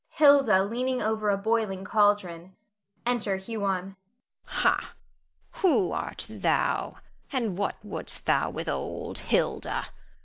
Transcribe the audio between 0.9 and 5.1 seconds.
over a boiling caldron. Enter Huon.] Hilda. Ha!